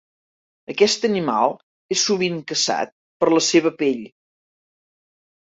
[0.73, 1.53] Aquest animal
[1.97, 4.03] és sovint caçat per la seva pell.